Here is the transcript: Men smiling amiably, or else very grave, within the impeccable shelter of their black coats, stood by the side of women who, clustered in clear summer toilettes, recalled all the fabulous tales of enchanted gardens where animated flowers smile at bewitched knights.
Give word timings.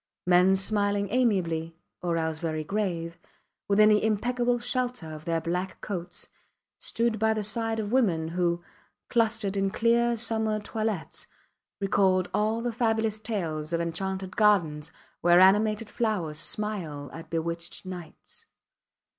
Men 0.25 0.55
smiling 0.55 1.09
amiably, 1.11 1.75
or 2.01 2.17
else 2.17 2.39
very 2.39 2.63
grave, 2.63 3.19
within 3.67 3.89
the 3.89 4.03
impeccable 4.03 4.57
shelter 4.57 5.13
of 5.13 5.25
their 5.25 5.39
black 5.39 5.79
coats, 5.79 6.27
stood 6.79 7.19
by 7.19 7.35
the 7.35 7.43
side 7.43 7.79
of 7.79 7.91
women 7.91 8.29
who, 8.29 8.63
clustered 9.09 9.55
in 9.55 9.69
clear 9.69 10.17
summer 10.17 10.59
toilettes, 10.59 11.27
recalled 11.79 12.31
all 12.33 12.61
the 12.61 12.73
fabulous 12.73 13.19
tales 13.19 13.73
of 13.73 13.79
enchanted 13.79 14.35
gardens 14.35 14.89
where 15.19 15.39
animated 15.39 15.87
flowers 15.87 16.39
smile 16.39 17.11
at 17.13 17.29
bewitched 17.29 17.85
knights. 17.85 18.47